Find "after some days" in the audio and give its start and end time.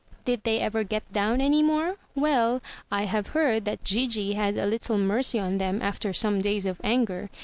5.79-6.65